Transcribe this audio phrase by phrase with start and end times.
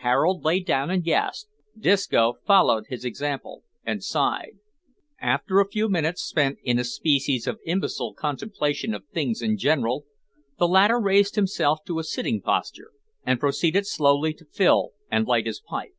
[0.00, 1.48] Harold lay down and gasped,
[1.78, 4.58] Disco followed his example, and sighed.
[5.18, 10.04] After a few minutes spent in a species of imbecile contemplation of things in general,
[10.58, 12.90] the latter raised himself to a sitting posture,
[13.24, 15.94] and proceeded slowly to fill and light his pipe.